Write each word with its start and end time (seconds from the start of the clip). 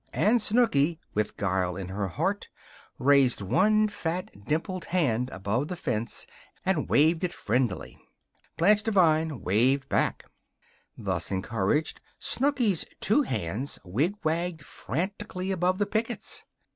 And 0.13 0.41
Snooky, 0.41 0.99
with 1.13 1.37
guile 1.37 1.75
in 1.75 1.89
her 1.89 2.07
heart, 2.07 2.47
raised 2.97 3.39
one 3.43 3.87
fat, 3.87 4.31
dimpled 4.47 4.85
hand 4.85 5.29
above 5.29 5.67
the 5.67 5.75
fence 5.75 6.25
and 6.65 6.89
waved 6.89 7.23
it 7.23 7.31
friendlily. 7.33 7.99
Blanche 8.57 8.81
Devine 8.81 9.41
waved 9.41 9.87
back. 9.89 10.25
Thus 10.97 11.29
encouraged, 11.29 12.01
Snooky's 12.17 12.83
two 12.99 13.21
hands 13.21 13.77
wigwagged 13.85 14.63
frantically 14.63 15.51
above 15.51 15.77
the 15.77 15.85
pickets. 15.85 16.45